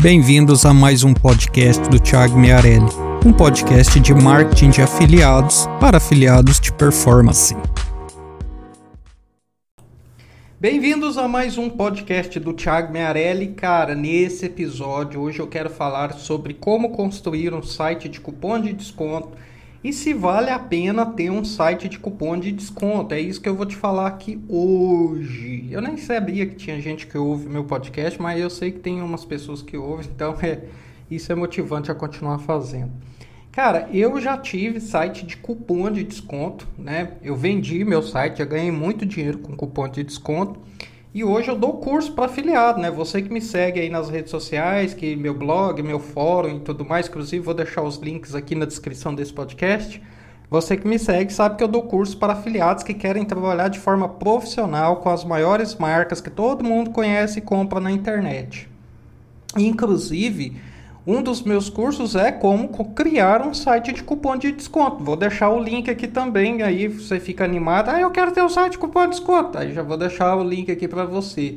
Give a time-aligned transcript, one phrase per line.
[0.00, 2.86] Bem-vindos a mais um podcast do Thiago Miarelli,
[3.26, 7.52] um podcast de marketing de afiliados para afiliados de performance.
[10.60, 13.48] Bem-vindos a mais um podcast do Thiago Mearelli.
[13.48, 18.72] Cara, nesse episódio hoje eu quero falar sobre como construir um site de cupom de
[18.72, 19.30] desconto
[19.82, 23.14] e se vale a pena ter um site de cupom de desconto.
[23.14, 25.68] É isso que eu vou te falar aqui hoje.
[25.70, 29.00] Eu nem sabia que tinha gente que ouve meu podcast, mas eu sei que tem
[29.00, 30.64] umas pessoas que ouvem, então é,
[31.10, 32.90] isso é motivante a continuar fazendo.
[33.52, 37.14] Cara, eu já tive site de cupom de desconto, né?
[37.22, 40.60] Eu vendi meu site, já ganhei muito dinheiro com cupom de desconto.
[41.18, 42.92] E hoje eu dou curso para afiliado, né?
[42.92, 46.84] Você que me segue aí nas redes sociais, que meu blog, meu fórum e tudo
[46.84, 50.00] mais, inclusive vou deixar os links aqui na descrição desse podcast.
[50.48, 53.80] Você que me segue sabe que eu dou curso para afiliados que querem trabalhar de
[53.80, 58.70] forma profissional com as maiores marcas que todo mundo conhece e compra na internet.
[59.56, 60.56] Inclusive,
[61.08, 65.02] um dos meus cursos é como criar um site de cupom de desconto.
[65.02, 67.88] Vou deixar o link aqui também, aí você fica animado.
[67.88, 69.56] Ah, eu quero ter um site de cupom de desconto.
[69.56, 71.56] Aí já vou deixar o link aqui para você.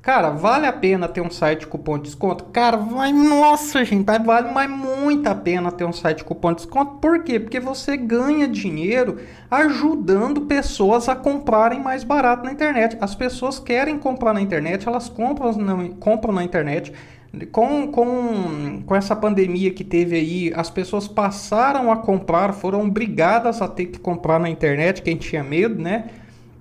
[0.00, 2.44] Cara, vale a pena ter um site de cupom de desconto?
[2.44, 6.62] Cara, vai, nossa, gente, vale mais muito a pena ter um site de cupom de
[6.62, 6.92] desconto.
[6.98, 7.38] Por quê?
[7.38, 9.18] Porque você ganha dinheiro
[9.50, 12.96] ajudando pessoas a comprarem mais barato na internet.
[12.98, 16.94] As pessoas querem comprar na internet, elas compram, não, compram na internet
[17.44, 23.60] com, com, com essa pandemia que teve aí, as pessoas passaram a comprar, foram obrigadas
[23.60, 26.06] a ter que comprar na internet, quem tinha medo, né?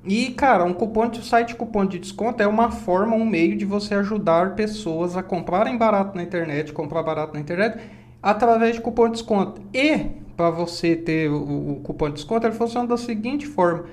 [0.03, 3.65] E, cara, um cupom de site cupom de desconto é uma forma, um meio de
[3.65, 7.79] você ajudar pessoas a comprarem barato na internet, comprar barato na internet,
[8.21, 9.61] através de cupom de desconto.
[9.73, 9.97] E,
[10.35, 13.85] para você ter o, o cupom de desconto, ele funciona da seguinte forma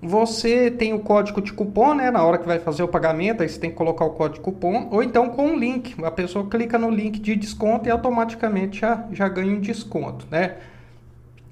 [0.00, 2.10] você tem o código de cupom, né?
[2.10, 4.40] Na hora que vai fazer o pagamento, aí você tem que colocar o código de
[4.40, 5.94] cupom, ou então com um link.
[6.04, 10.56] A pessoa clica no link de desconto e automaticamente já, já ganha um desconto, né?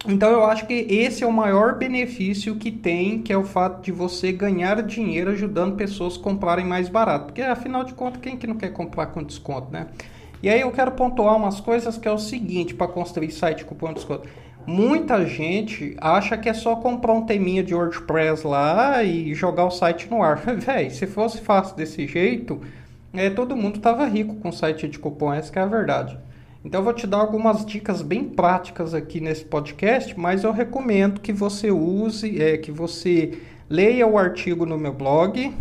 [0.08, 3.82] Então eu acho que esse é o maior benefício que tem, que é o fato
[3.82, 7.26] de você ganhar dinheiro ajudando pessoas a comprarem mais barato.
[7.26, 9.88] Porque afinal de contas, quem que não quer comprar com desconto, né?
[10.40, 13.88] E aí eu quero pontuar umas coisas que é o seguinte para construir site cupom
[13.88, 14.28] de desconto.
[14.66, 19.70] Muita gente acha que é só comprar um teminha de WordPress lá e jogar o
[19.70, 20.38] site no ar.
[20.58, 22.60] Véi, se fosse fácil desse jeito,
[23.14, 26.18] é, todo mundo tava rico com site de cupom, essa que é a verdade.
[26.64, 31.20] Então eu vou te dar algumas dicas bem práticas aqui nesse podcast, mas eu recomendo
[31.20, 33.38] que você use, é, que você
[33.70, 35.54] leia o artigo no meu blog,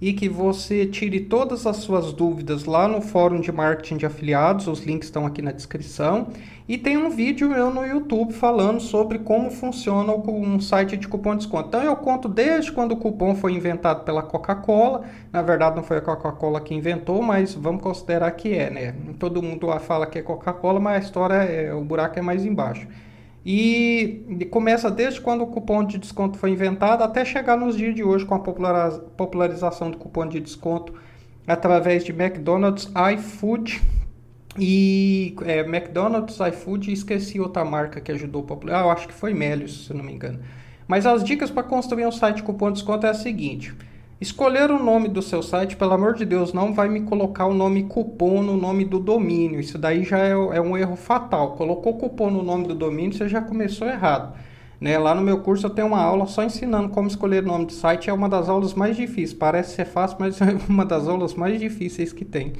[0.00, 4.68] e que você tire todas as suas dúvidas lá no fórum de marketing de afiliados,
[4.68, 6.28] os links estão aqui na descrição.
[6.66, 11.32] E tem um vídeo meu no YouTube falando sobre como funciona um site de cupom
[11.32, 11.68] de desconto.
[11.68, 15.02] Então eu conto desde quando o cupom foi inventado pela Coca-Cola.
[15.30, 18.94] Na verdade não foi a Coca-Cola que inventou, mas vamos considerar que é, né?
[19.18, 22.46] Todo mundo lá fala que é Coca-Cola, mas a história é o buraco é mais
[22.46, 22.88] embaixo.
[23.44, 28.02] E começa desde quando o cupom de desconto foi inventado até chegar nos dias de
[28.02, 30.94] hoje com a popularização do cupom de desconto
[31.46, 33.82] através de McDonald's, iFood
[34.58, 38.84] e é, McDonald's, iFood esqueci outra marca que ajudou a popularizar.
[38.84, 40.40] Ah, eu acho que foi Melios, se não me engano.
[40.86, 43.74] Mas as dicas para construir um site cupom de desconto é a seguinte:
[44.20, 47.52] Escolher o nome do seu site, pelo amor de Deus, não vai me colocar o
[47.52, 49.58] nome cupom no nome do domínio.
[49.58, 51.52] Isso daí já é, é um erro fatal.
[51.56, 54.34] Colocou cupom no nome do domínio, você já começou errado.
[54.80, 54.96] Né?
[54.98, 57.74] Lá no meu curso eu tenho uma aula só ensinando como escolher o nome de
[57.74, 58.08] site.
[58.08, 59.34] É uma das aulas mais difíceis.
[59.34, 62.52] Parece ser fácil, mas é uma das aulas mais difíceis que tem.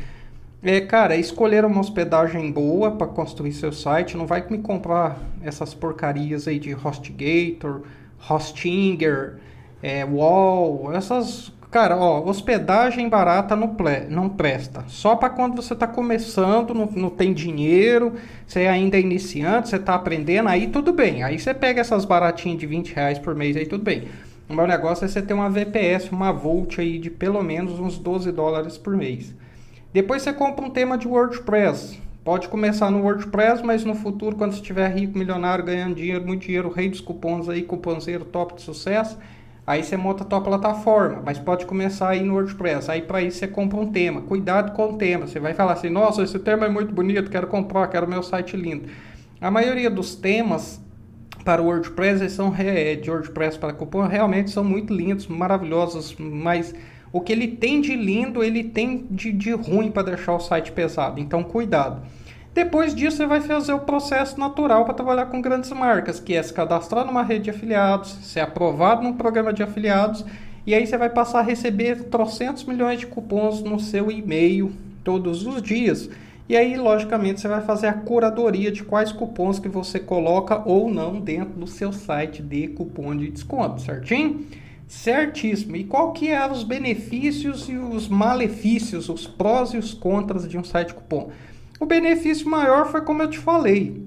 [0.65, 4.17] É, cara, escolher uma hospedagem boa para construir seu site.
[4.17, 7.83] Não vai me comprar essas porcarias aí de HostGator,
[8.31, 9.37] Hostinger,
[9.83, 14.85] é, Wall, essas Cara, ó, hospedagem barata não, ple, não presta.
[14.87, 18.13] Só para quando você está começando, não, não tem dinheiro,
[18.47, 21.25] você ainda é iniciante, você está aprendendo, aí tudo bem.
[21.25, 24.05] Aí você pega essas baratinhas de 20 reais por mês, aí tudo bem.
[24.49, 27.99] O meu negócio é você ter uma VPS, uma Volt aí de pelo menos uns
[27.99, 29.35] 12 dólares por mês.
[29.94, 31.98] Depois você compra um tema de WordPress.
[32.22, 36.42] Pode começar no WordPress, mas no futuro, quando você estiver rico, milionário, ganhando dinheiro, muito
[36.42, 39.16] dinheiro, rei dos cupons aí, cupomzeiro top de sucesso
[39.66, 42.91] Aí você monta a tua plataforma, mas pode começar aí no WordPress.
[42.91, 44.21] Aí para isso você compra um tema.
[44.21, 45.27] Cuidado com o tema.
[45.27, 48.57] Você vai falar assim: "Nossa, esse tema é muito bonito, quero comprar, quero meu site
[48.59, 48.89] lindo".
[49.41, 50.83] A maioria dos temas
[51.47, 56.74] para o WordPress são é, de WordPress para cupom realmente são muito lindos, maravilhosos, mas
[57.15, 60.72] o que ele tem de lindo, ele tem de, de ruim para deixar o site
[60.72, 61.21] pesado.
[61.21, 62.03] Então cuidado.
[62.53, 66.43] Depois disso, você vai fazer o processo natural para trabalhar com grandes marcas, que é
[66.43, 70.25] se cadastrar numa rede de afiliados, ser aprovado num programa de afiliados,
[70.66, 74.72] e aí você vai passar a receber trocentos milhões de cupons no seu e-mail
[75.05, 76.10] todos os dias.
[76.49, 80.91] E aí, logicamente, você vai fazer a curadoria de quais cupons que você coloca ou
[80.93, 84.45] não dentro do seu site de cupom de desconto, certinho?
[84.86, 85.77] Certíssimo.
[85.77, 90.59] E qual que é os benefícios e os malefícios, os prós e os contras de
[90.59, 91.31] um site cupom?
[91.81, 94.04] O benefício maior foi como eu te falei.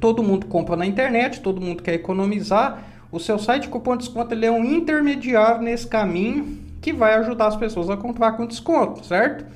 [0.00, 2.82] Todo mundo compra na internet, todo mundo quer economizar.
[3.10, 7.48] O seu site cupom de desconto ele é um intermediário nesse caminho que vai ajudar
[7.48, 9.46] as pessoas a comprar com desconto, certo?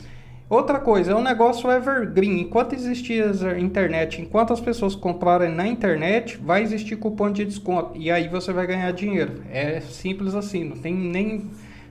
[0.50, 2.40] Outra coisa, é um negócio evergreen.
[2.40, 7.92] Enquanto existir a internet, enquanto as pessoas comprarem na internet, vai existir cupom de desconto.
[7.96, 9.44] E aí você vai ganhar dinheiro.
[9.48, 11.48] É simples assim, não tem nem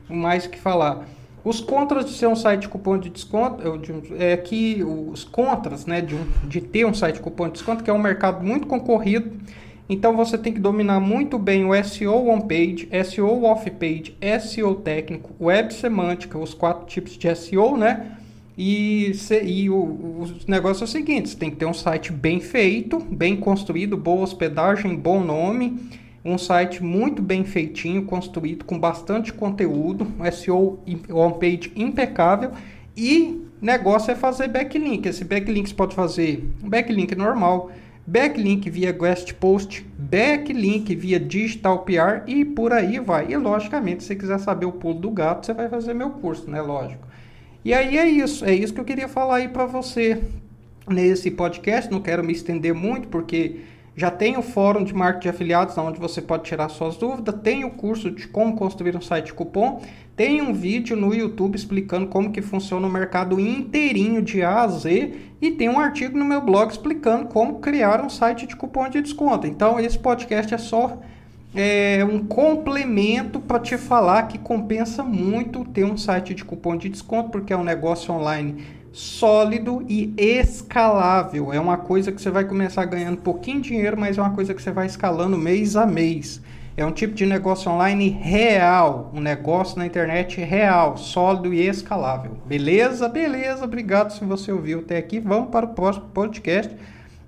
[0.10, 1.08] mais o que falar.
[1.42, 3.64] Os contras de ser um site cupom de desconto
[4.20, 7.94] é que os contras né, de, de ter um site cupom de desconto, que é
[7.94, 9.32] um mercado muito concorrido.
[9.88, 15.74] Então você tem que dominar muito bem o SEO on-page, SEO off-page, SEO técnico, web
[15.74, 18.18] semântica, os quatro tipos de SEO, né?
[18.62, 22.12] E, se, e o, o, negócio é o seguinte: você tem que ter um site
[22.12, 25.80] bem feito, bem construído, boa hospedagem, bom nome,
[26.26, 30.78] um site muito bem feitinho, construído com bastante conteúdo, um SEO
[31.10, 32.52] homepage impecável
[32.98, 35.08] e negócio é fazer backlink.
[35.08, 37.72] Esse backlink você pode fazer um backlink normal,
[38.06, 43.32] backlink via guest post, backlink via digital PR e por aí vai.
[43.32, 46.52] E logicamente, se você quiser saber o pulo do gato, você vai fazer meu curso,
[46.52, 46.62] né?
[46.62, 47.09] Lógico.
[47.64, 50.22] E aí é isso, é isso que eu queria falar aí para você
[50.88, 51.92] nesse podcast.
[51.92, 53.62] Não quero me estender muito porque
[54.00, 57.36] já tem o fórum de marketing de afiliados, onde você pode tirar suas dúvidas.
[57.44, 59.82] Tem o curso de como construir um site cupom.
[60.16, 64.68] Tem um vídeo no YouTube explicando como que funciona o mercado inteirinho de A a
[64.70, 65.14] Z.
[65.42, 69.02] E tem um artigo no meu blog explicando como criar um site de cupom de
[69.02, 69.46] desconto.
[69.46, 70.98] Então, esse podcast é só
[71.54, 76.90] é um complemento para te falar que compensa muito ter um site de cupom de
[76.90, 81.54] desconto, porque é um negócio online sólido e escalável.
[81.54, 84.62] É uma coisa que você vai começar ganhando pouquinho dinheiro, mas é uma coisa que
[84.62, 86.42] você vai escalando mês a mês.
[86.78, 92.38] É um tipo de negócio online real, um negócio na internet real, sólido e escalável.
[92.46, 93.10] Beleza?
[93.10, 93.66] Beleza.
[93.66, 95.20] Obrigado se você ouviu até aqui.
[95.20, 96.74] Vamos para o próximo podcast.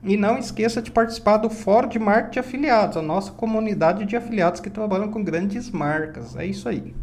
[0.03, 4.15] E não esqueça de participar do Fórum de Marketing de Afiliados, a nossa comunidade de
[4.15, 6.35] afiliados que trabalham com grandes marcas.
[6.35, 6.95] É isso aí.